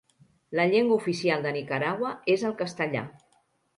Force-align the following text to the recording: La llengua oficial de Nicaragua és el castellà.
La 0.59 0.63
llengua 0.69 0.95
oficial 1.01 1.45
de 1.47 1.53
Nicaragua 1.57 2.15
és 2.37 2.47
el 2.51 2.59
castellà. 2.63 3.05